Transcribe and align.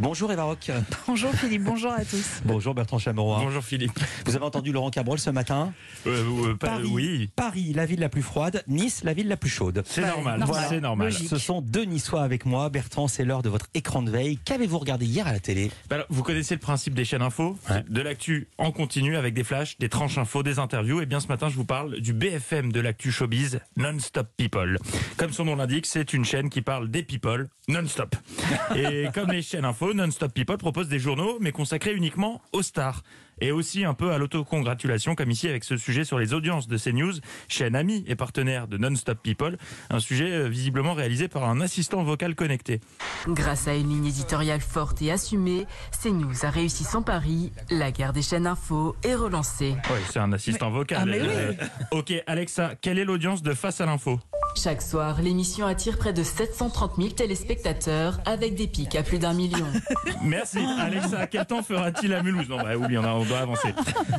Bonjour 0.00 0.30
Eva 0.30 0.44
Rock. 0.44 0.70
Bonjour 1.08 1.32
Philippe, 1.32 1.64
bonjour 1.64 1.90
à 1.92 2.04
tous. 2.04 2.40
Bonjour 2.44 2.72
Bertrand 2.72 2.98
Chameroy. 2.98 3.40
Bonjour 3.42 3.64
Philippe. 3.64 3.98
Vous 4.26 4.36
avez 4.36 4.44
entendu 4.44 4.70
Laurent 4.70 4.90
Cabrol 4.90 5.18
ce 5.18 5.30
matin 5.30 5.72
Euh, 6.06 6.22
euh, 6.50 6.54
pas- 6.54 6.68
Paris, 6.68 6.88
oui, 6.92 7.30
Paris, 7.34 7.72
la 7.74 7.84
ville 7.84 7.98
la 7.98 8.08
plus 8.08 8.22
froide, 8.22 8.62
Nice, 8.68 9.02
la 9.02 9.12
ville 9.12 9.26
la 9.26 9.36
plus 9.36 9.50
chaude. 9.50 9.82
c'est 9.86 10.02
normal. 10.06 10.38
normal. 10.38 10.66
C'est 10.68 10.80
normal. 10.80 11.08
Logique. 11.08 11.28
Ce 11.28 11.36
sont 11.38 11.60
deux 11.62 11.82
Niçois 11.84 12.22
avec 12.22 12.46
moi. 12.46 12.68
Bertrand, 12.68 13.08
c'est 13.08 13.24
l'heure 13.24 13.42
de 13.42 13.48
votre 13.48 13.66
écran 13.74 14.02
de 14.02 14.10
veille. 14.10 14.38
Qu'avez-vous 14.44 14.78
regardé 14.78 15.04
hier 15.04 15.26
à 15.26 15.32
la 15.32 15.40
télé 15.40 15.70
Bah 15.90 15.96
alors, 15.96 16.06
vous 16.10 16.22
connaissez 16.22 16.54
le 16.54 16.60
principe 16.60 16.94
des 16.94 17.04
chaînes 17.04 17.22
info 17.22 17.58
Ouais. 17.68 17.84
De 17.88 18.00
l'actu 18.00 18.46
en 18.58 18.70
continu 18.70 19.16
avec 19.16 19.34
des 19.34 19.42
flashs, 19.42 19.78
des 19.78 19.88
tranches 19.88 20.18
info, 20.18 20.44
des 20.44 20.60
interviews. 20.60 21.00
Et 21.00 21.06
bien 21.06 21.18
ce 21.18 21.26
matin, 21.26 21.48
je 21.48 21.56
vous 21.56 21.64
parle 21.64 22.00
du 22.00 22.12
BFM 22.12 22.70
de 22.70 22.80
l'actu 22.80 23.10
showbiz, 23.10 23.58
Non-Stop 23.76 24.28
People. 24.36 24.78
Comme 25.16 25.32
son 25.32 25.44
nom 25.44 25.56
l'indique, 25.56 25.86
c'est 25.86 26.12
une 26.12 26.24
chaîne 26.24 26.50
qui 26.50 26.62
parle 26.62 26.88
des 26.88 27.02
people 27.02 27.48
non-stop. 27.70 28.16
Et 28.76 29.08
comme 29.12 29.30
les 29.30 29.42
chaînes 29.42 29.66
info, 29.66 29.87
Non-Stop 29.94 30.32
People 30.32 30.56
propose 30.58 30.88
des 30.88 30.98
journaux, 30.98 31.38
mais 31.40 31.52
consacrés 31.52 31.94
uniquement 31.94 32.40
aux 32.52 32.62
stars. 32.62 33.02
Et 33.40 33.52
aussi 33.52 33.84
un 33.84 33.94
peu 33.94 34.10
à 34.10 34.18
l'autocongratulation, 34.18 35.14
comme 35.14 35.30
ici 35.30 35.48
avec 35.48 35.62
ce 35.62 35.76
sujet 35.76 36.04
sur 36.04 36.18
les 36.18 36.34
audiences 36.34 36.66
de 36.66 36.76
CNews, 36.76 37.12
chaîne 37.46 37.76
amie 37.76 38.04
et 38.08 38.16
partenaire 38.16 38.66
de 38.66 38.78
Non-Stop 38.78 39.18
People. 39.22 39.58
Un 39.90 40.00
sujet 40.00 40.32
euh, 40.32 40.48
visiblement 40.48 40.94
réalisé 40.94 41.28
par 41.28 41.48
un 41.48 41.60
assistant 41.60 42.02
vocal 42.02 42.34
connecté. 42.34 42.80
Grâce 43.28 43.68
à 43.68 43.74
une 43.74 43.88
ligne 43.88 44.06
éditoriale 44.06 44.60
forte 44.60 45.00
et 45.02 45.12
assumée, 45.12 45.66
CNews 46.02 46.44
a 46.44 46.50
réussi 46.50 46.82
son 46.82 47.02
pari. 47.02 47.52
La 47.70 47.92
guerre 47.92 48.12
des 48.12 48.22
chaînes 48.22 48.46
info 48.46 48.96
est 49.04 49.14
relancée. 49.14 49.76
Oui, 49.90 50.00
c'est 50.10 50.18
un 50.18 50.32
assistant 50.32 50.70
vocal. 50.70 50.98
Ah, 51.02 51.06
mais 51.06 51.20
oui. 51.20 51.28
Euh, 51.30 51.52
ok, 51.92 52.12
Alexa, 52.26 52.72
quelle 52.80 52.98
est 52.98 53.04
l'audience 53.04 53.42
de 53.42 53.54
Face 53.54 53.80
à 53.80 53.86
l'info? 53.86 54.18
Chaque 54.60 54.82
soir, 54.82 55.22
l'émission 55.22 55.66
attire 55.66 55.98
près 55.98 56.12
de 56.12 56.24
730 56.24 56.96
000 56.96 57.08
téléspectateurs 57.10 58.18
avec 58.26 58.56
des 58.56 58.66
pics 58.66 58.96
à 58.96 59.04
plus 59.04 59.20
d'un 59.20 59.32
million. 59.32 59.64
Merci. 60.24 60.58
Alexa, 60.80 61.28
quel 61.28 61.46
temps 61.46 61.62
fera-t-il 61.62 62.12
à 62.12 62.24
Mulhouse? 62.24 62.48
Non, 62.48 62.56
bah 62.56 62.76
oui, 62.76 62.98
on, 62.98 63.04
a- 63.04 63.12
on 63.12 63.24
doit 63.24 63.38
avancer. 63.38 63.68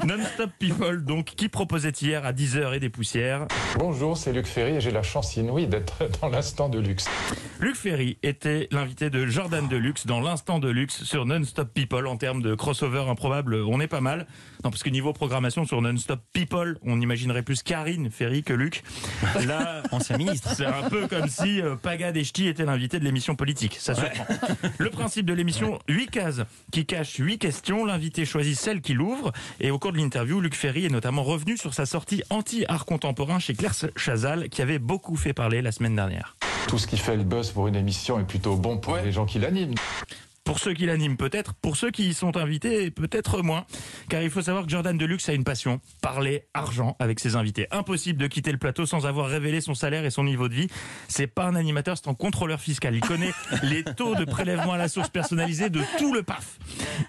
Non-Stop 0.08 0.50
People, 0.58 1.04
donc, 1.04 1.26
qui 1.26 1.50
proposait 1.50 1.92
hier 2.02 2.26
à 2.26 2.32
10h 2.32 2.73
et 2.73 2.80
des 2.80 2.90
poussières 2.90 3.48
Bonjour, 3.78 4.16
c'est 4.16 4.32
Luc 4.32 4.48
Ferry 4.48 4.76
et 4.76 4.82
j'ai 4.82 4.92
la 4.92 5.04
chance 5.04 5.36
inouïe 5.36 5.67
d'être 5.67 6.04
dans 6.22 6.30
l'instant 6.30 6.70
de 6.70 6.80
luxe. 6.80 7.08
Luc 7.60 7.76
Ferry 7.76 8.17
était 8.23 8.70
l'invité 8.72 9.10
de 9.10 9.26
Jordan 9.28 9.67
Deluxe 9.67 10.06
dans 10.08 10.22
l'instant 10.22 10.60
de 10.60 10.70
luxe 10.70 11.04
sur 11.04 11.26
Non-Stop 11.26 11.73
People 11.73 12.08
en 12.08 12.16
termes 12.16 12.42
de 12.42 12.56
crossover 12.56 13.04
improbable. 13.10 13.56
On 13.67 13.82
est 13.82 13.88
pas 13.88 14.00
mal. 14.02 14.26
Non, 14.64 14.70
parce 14.72 14.84
que 14.84 14.90
niveau 14.90 15.12
programmation 15.12 15.66
sur 15.66 15.82
Non-Stop 15.82 16.22
People, 16.32 16.78
on 16.86 17.02
imaginerait 17.02 17.44
plus 17.44 17.62
Karine 17.62 18.10
Ferry 18.10 18.42
que 18.44 18.54
Luc. 18.54 18.84
Là, 19.45 19.84
Ancien 19.92 20.17
ministre. 20.30 20.50
C'est 20.56 20.66
un 20.66 20.90
peu 20.90 21.08
comme 21.08 21.28
si 21.28 21.62
euh, 21.62 21.76
Paga 21.76 22.10
était 22.10 22.66
l'invité 22.66 23.00
de 23.00 23.04
l'émission 23.04 23.36
politique. 23.36 23.78
Ça 23.80 23.96
se 23.96 24.02
prend. 24.02 24.26
Le 24.78 24.90
principe 24.90 25.26
de 25.26 25.34
l'émission, 25.34 25.80
8 25.88 26.08
cases 26.08 26.42
qui 26.72 26.86
cachent 26.86 27.18
8 27.18 27.38
questions. 27.38 27.86
L'invité 27.86 28.26
choisit 28.26 28.58
celle 28.58 28.82
qui 28.82 28.94
l'ouvre. 28.94 29.32
Et 29.60 29.72
au 29.72 29.80
cours 29.80 29.92
de 29.92 29.98
l'interview, 29.98 30.40
Luc 30.40 30.56
Ferry 30.56 30.86
est 30.86 30.90
notamment 30.90 31.24
revenu 31.24 31.58
sur 31.58 31.74
sa 31.74 31.86
sortie 31.86 32.24
anti-art 32.30 32.86
contemporain 32.86 33.40
chez 33.40 33.54
Claire 33.54 33.74
Chazal, 33.96 34.50
qui 34.50 34.62
avait 34.62 34.80
beaucoup 34.80 35.16
fait 35.16 35.34
parler 35.34 35.62
la 35.62 35.72
semaine 35.72 35.96
dernière. 35.96 36.36
Tout 36.68 36.78
ce 36.78 36.88
qui 36.88 36.98
fait 36.98 37.18
le 37.18 37.24
buzz 37.24 37.52
pour 37.52 37.68
une 37.68 37.76
émission 37.76 38.20
est 38.20 38.26
plutôt 38.26 38.56
bon 38.56 38.78
pour 38.78 38.98
les 38.98 39.12
gens 39.12 39.26
qui 39.26 39.40
l'animent. 39.40 39.76
Pour 40.50 40.58
ceux 40.58 40.73
qui 40.73 40.88
l'animent 40.88 41.16
peut-être, 41.16 41.53
pour 41.53 41.78
ceux 41.78 41.92
qui 41.92 42.09
y 42.09 42.14
sont 42.16 42.36
invités 42.36 42.89
peut-être 42.89 43.44
moins. 43.44 43.67
Car 44.09 44.23
il 44.23 44.31
faut 44.31 44.42
savoir 44.42 44.66
que 44.66 44.72
Jordan 44.72 44.97
Deluxe 44.97 45.30
a 45.30 45.33
une 45.33 45.44
passion, 45.44 45.80
parler 46.02 46.47
argent 46.55 46.95
avec 46.97 47.19
ses 47.19 47.36
invités. 47.36 47.67
Impossible 47.69 48.19
de 48.19 48.25
quitter 48.25 48.52
le 48.52 48.58
plateau 48.58 48.88
sans 48.88 49.05
avoir 49.05 49.27
révélé 49.27 49.61
son 49.61 49.75
salaire 49.75 50.05
et 50.05 50.09
son 50.09 50.23
niveau 50.23 50.50
de 50.50 50.55
vie. 50.55 50.67
C'est 51.08 51.27
pas 51.27 51.45
un 51.45 51.53
animateur, 51.53 52.00
c'est 52.00 52.09
un 52.09 52.16
contrôleur 52.16 52.59
fiscal. 52.59 52.95
Il 52.95 53.02
connaît 53.02 53.31
les 53.61 53.83
taux 53.83 54.16
de 54.16 54.25
prélèvement 54.25 54.73
à 54.73 54.77
la 54.77 54.88
source 54.88 55.09
personnalisée 55.09 55.70
de 55.70 55.83
tout 56.00 56.16
le 56.16 56.23
PAF. 56.23 56.58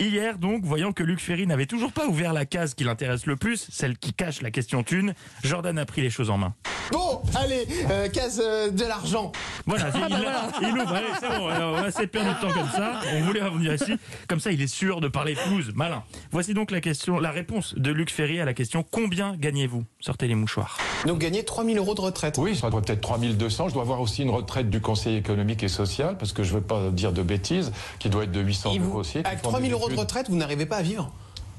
Hier 0.00 0.36
donc, 0.36 0.66
voyant 0.66 0.92
que 0.92 1.02
Luc 1.02 1.18
Ferry 1.20 1.46
n'avait 1.46 1.64
toujours 1.64 1.92
pas 1.92 2.08
ouvert 2.08 2.34
la 2.34 2.44
case 2.44 2.74
qui 2.74 2.84
l'intéresse 2.84 3.24
le 3.24 3.36
plus, 3.36 3.68
celle 3.72 3.96
qui 3.96 4.12
cache 4.12 4.42
la 4.42 4.50
question 4.50 4.82
thune, 4.82 5.14
Jordan 5.44 5.78
a 5.78 5.86
pris 5.86 6.02
les 6.02 6.10
choses 6.10 6.28
en 6.28 6.36
main. 6.36 6.54
Bon, 6.90 7.22
allez, 7.36 7.66
euh, 7.90 8.08
case 8.08 8.40
euh, 8.44 8.70
de 8.70 8.84
l'argent. 8.84 9.30
Voilà, 9.66 9.86
il, 9.94 10.00
l'a- 10.00 10.50
il 10.60 10.68
ouvre, 10.78 10.92
allez, 10.92 11.06
c'est 11.20 11.28
bon, 11.38 11.48
alors, 11.48 11.74
on 11.74 11.76
a 11.76 11.82
assez 11.86 12.06
perdu 12.06 12.28
de 12.30 12.40
temps 12.40 12.52
comme 12.52 12.68
ça, 12.70 13.00
on 13.14 13.20
voulait 13.22 13.42
revenir 13.42 13.74
ici, 13.74 13.92
comme 14.28 14.40
ça 14.40 14.50
il 14.50 14.60
est 14.60 14.66
sûr 14.66 15.00
de 15.00 15.06
parler 15.08 15.36
Toulouse, 15.36 15.70
malin. 15.74 16.02
Voici 16.32 16.52
donc 16.54 16.70
la 16.70 16.80
question, 16.80 17.20
la 17.20 17.30
réponse 17.30 17.74
de 17.76 17.92
Luc 17.92 18.10
Ferry 18.10 18.40
à 18.40 18.44
la 18.44 18.54
question 18.54 18.84
combien 18.90 19.36
gagnez-vous? 19.36 19.84
Sortez 20.00 20.26
les 20.26 20.34
mouchoirs. 20.34 20.78
Donc 21.06 21.18
gagner 21.18 21.44
3000 21.44 21.78
euros 21.78 21.94
de 21.94 22.00
retraite. 22.00 22.36
Oui, 22.38 22.56
ça 22.56 22.70
doit 22.70 22.80
peut-être 22.82 23.00
3200. 23.00 23.68
Je 23.68 23.74
dois 23.74 23.82
avoir 23.82 24.00
aussi 24.00 24.22
une 24.22 24.30
retraite 24.30 24.68
du 24.70 24.80
Conseil 24.80 25.16
économique 25.16 25.62
et 25.62 25.68
social, 25.68 26.16
parce 26.18 26.32
que 26.32 26.42
je 26.42 26.54
veux 26.54 26.60
pas 26.60 26.90
dire 26.90 27.12
de 27.12 27.22
bêtises, 27.22 27.72
qui 27.98 28.08
doit 28.10 28.24
être 28.24 28.32
de 28.32 28.40
800 28.40 28.72
Et 28.74 28.78
euros 28.78 28.98
aussi. 29.00 29.18
avec 29.18 29.38
Qui 29.38 29.44
font 29.44 29.50
3000 29.50 29.68
des 29.68 29.74
euros 29.74 29.88
de 29.90 29.96
retraite, 29.96 30.28
vous 30.28 30.36
n'arrivez 30.36 30.66
pas 30.66 30.78
à 30.78 30.82
vivre? 30.82 31.12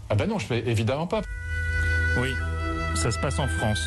Ah 0.09 0.15
ben 0.15 0.27
non, 0.27 0.39
je 0.39 0.45
fais 0.45 0.59
évidemment 0.67 1.07
pas. 1.07 1.21
Oui, 2.19 2.29
ça 2.95 3.11
se 3.11 3.19
passe 3.19 3.39
en 3.39 3.47
France. 3.47 3.79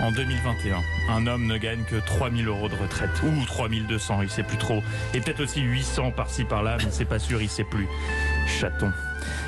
En 0.00 0.10
2021, 0.10 0.82
un 1.10 1.26
homme 1.26 1.46
ne 1.46 1.56
gagne 1.58 1.84
que 1.84 1.96
3000 1.96 2.48
euros 2.48 2.68
de 2.68 2.74
retraite, 2.74 3.10
ou 3.24 3.44
3200, 3.44 4.22
il 4.22 4.30
sait 4.30 4.42
plus 4.42 4.56
trop. 4.56 4.82
Et 5.14 5.20
peut-être 5.20 5.40
aussi 5.42 5.60
800 5.60 6.12
par-ci 6.12 6.44
par-là, 6.44 6.78
mais 6.78 6.90
c'est 6.90 7.04
pas 7.04 7.18
sûr, 7.18 7.42
il 7.42 7.48
sait 7.48 7.64
plus. 7.64 7.86
Chaton. 8.48 8.90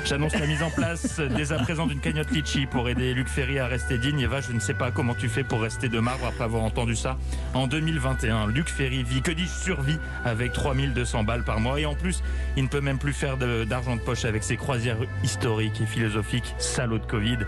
J'annonce 0.05 0.33
la 0.35 0.45
mise 0.45 0.61
en 0.61 0.69
place 0.69 1.19
dès 1.19 1.51
à 1.51 1.57
présent 1.57 1.87
d'une 1.87 1.99
cagnotte 1.99 2.29
Litchi 2.31 2.67
pour 2.67 2.87
aider 2.87 3.13
Luc 3.13 3.27
Ferry 3.27 3.57
à 3.59 3.65
rester 3.67 3.97
digne. 3.97 4.19
Eva, 4.19 4.39
je 4.39 4.51
ne 4.51 4.59
sais 4.59 4.75
pas 4.75 4.91
comment 4.91 5.15
tu 5.15 5.27
fais 5.27 5.43
pour 5.43 5.61
rester 5.61 5.89
de 5.89 5.99
marbre 5.99 6.27
après 6.27 6.43
avoir 6.43 6.63
entendu 6.63 6.95
ça. 6.95 7.17
En 7.55 7.67
2021, 7.67 8.47
Luc 8.47 8.69
Ferry 8.69 9.03
vit, 9.03 9.21
que 9.23 9.31
dis-je, 9.31 9.49
survit 9.49 9.97
avec 10.23 10.53
3200 10.53 11.23
balles 11.23 11.43
par 11.43 11.59
mois. 11.59 11.79
Et 11.79 11.85
en 11.85 11.95
plus, 11.95 12.21
il 12.55 12.63
ne 12.63 12.69
peut 12.69 12.81
même 12.81 12.99
plus 12.99 13.13
faire 13.13 13.37
de- 13.37 13.63
d'argent 13.63 13.95
de, 13.95 14.01
poche 14.01 14.25
avec 14.25 14.43
ses 14.43 14.57
croisières 14.57 14.97
historiques 15.23 15.81
et 15.81 15.85
philosophiques. 15.87 16.53
Salaud 16.59 16.99
de 16.99 17.05
Covid. 17.05 17.39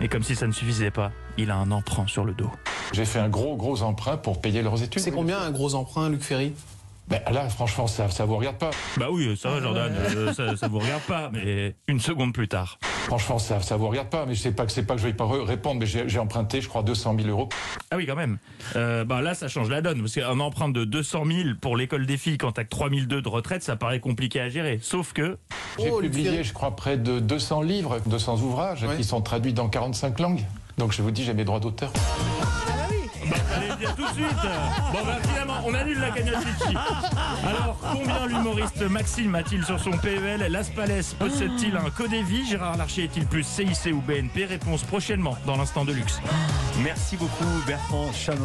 Et 0.00 0.08
comme 0.08 0.22
si 0.22 0.36
ça 0.36 0.46
ne 0.46 0.52
suffisait 0.52 0.90
pas, 0.90 1.10
il 1.38 1.50
a 1.50 1.56
un 1.56 1.70
emprunt 1.70 2.06
sur 2.06 2.24
le 2.24 2.32
dos. 2.34 2.50
J'ai 2.92 3.04
fait 3.04 3.18
un 3.18 3.28
gros, 3.28 3.56
gros 3.56 3.82
emprunt 3.82 4.16
pour 4.16 4.40
payer 4.40 4.62
leurs 4.62 4.82
études. 4.82 5.02
C'est 5.02 5.10
combien 5.10 5.40
un 5.40 5.50
gros 5.50 5.74
emprunt, 5.74 6.08
Luc 6.08 6.22
Ferry? 6.22 6.52
Ben 7.06 7.20
là, 7.30 7.50
franchement, 7.50 7.86
ça, 7.86 8.08
ça 8.08 8.24
vous 8.24 8.36
regarde 8.38 8.56
pas. 8.56 8.70
Bah 8.96 9.08
oui, 9.10 9.36
ça 9.36 9.50
va 9.50 9.60
Jordan, 9.60 9.92
euh, 9.94 10.32
ça, 10.32 10.56
ça 10.56 10.68
vous 10.68 10.78
regarde 10.78 11.02
pas, 11.02 11.28
mais 11.34 11.74
une 11.86 12.00
seconde 12.00 12.32
plus 12.32 12.48
tard. 12.48 12.78
Franchement, 12.80 13.38
ça, 13.38 13.60
ça 13.60 13.76
vous 13.76 13.88
regarde 13.88 14.08
pas. 14.08 14.24
Mais 14.24 14.34
je 14.34 14.40
sais 14.40 14.52
pas 14.52 14.64
que 14.64 14.72
c'est 14.72 14.84
pas 14.84 14.94
que 14.94 15.02
je 15.02 15.06
vais 15.06 15.12
pas 15.12 15.24
re- 15.26 15.42
répondre, 15.44 15.80
mais 15.80 15.86
j'ai 15.86 16.18
emprunté, 16.18 16.62
je 16.62 16.68
crois, 16.70 16.82
200 16.82 17.14
000 17.18 17.28
euros. 17.28 17.50
Ah 17.90 17.96
oui, 17.98 18.06
quand 18.06 18.16
même. 18.16 18.38
Euh, 18.76 19.04
bah 19.04 19.20
là, 19.20 19.34
ça 19.34 19.48
change 19.48 19.68
la 19.68 19.82
donne. 19.82 20.00
Parce 20.00 20.14
qu'un 20.14 20.40
emprunt 20.40 20.70
de 20.70 20.84
200 20.86 21.24
000 21.26 21.38
pour 21.60 21.76
l'école 21.76 22.06
des 22.06 22.16
filles 22.16 22.38
quand 22.38 22.52
t'as 22.52 22.64
que 22.64 22.70
3002 22.70 23.20
de 23.20 23.28
retraite, 23.28 23.62
ça 23.62 23.76
paraît 23.76 24.00
compliqué 24.00 24.40
à 24.40 24.48
gérer. 24.48 24.78
Sauf 24.80 25.12
que, 25.12 25.36
J'ai 25.78 25.90
Oh, 25.90 25.98
publié, 26.00 26.42
je 26.42 26.54
crois, 26.54 26.74
près 26.74 26.96
de 26.96 27.20
200 27.20 27.60
livres, 27.60 27.98
200 28.06 28.40
ouvrages 28.40 28.82
Ouais. 28.84 28.96
qui 28.96 29.04
sont 29.04 29.20
traduits 29.20 29.52
dans 29.52 29.68
45 29.68 30.20
langues. 30.20 30.40
Donc 30.78 30.92
je 30.92 31.02
vous 31.02 31.10
dis, 31.10 31.24
j'ai 31.24 31.34
mes 31.34 31.44
droits 31.44 31.60
d'auteur. 31.60 31.90
bah, 31.92 33.36
allez 33.56 33.76
dire 33.78 33.94
tout 33.94 34.02
de 34.02 34.12
suite. 34.12 34.26
Bon 34.92 34.98
bah 35.06 35.16
finalement, 35.28 35.54
on 35.64 35.74
annule 35.74 35.98
la 36.00 36.10
cagnotte 36.10 36.44
Litchi. 36.44 36.76
Alors, 37.46 37.78
combien 37.92 38.26
l'humoriste 38.26 38.82
Maxime 38.90 39.34
a-t-il 39.34 39.64
sur 39.64 39.78
son 39.80 39.92
PEL 39.92 40.46
Las 40.50 40.70
Palais 40.70 41.00
possède-t-il 41.18 41.76
un 41.76 41.90
Codévi 41.90 42.46
Gérard 42.46 42.76
Larcher 42.76 43.04
est-il 43.04 43.26
plus 43.26 43.44
CIC 43.44 43.94
ou 43.94 44.00
BNP 44.00 44.46
Réponse 44.46 44.82
prochainement 44.82 45.36
dans 45.46 45.56
l'instant 45.56 45.84
de 45.84 45.92
luxe. 45.92 46.20
Merci 46.82 47.16
beaucoup 47.16 47.44
Bertrand 47.66 48.12
Chameroy. 48.12 48.42